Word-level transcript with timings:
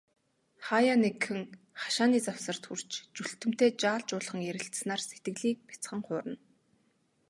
Хааяа 0.65 0.95
нэгхэн, 1.01 1.41
хашааны 1.81 2.19
завсарт 2.25 2.63
хүрч, 2.67 2.89
Чүлтэмтэй 3.15 3.69
жаал 3.81 4.03
жуулхан 4.07 4.41
ярилцсанаар 4.51 5.01
сэтгэлийг 5.03 5.57
бяцхан 5.69 5.99
хуурна. 6.05 6.37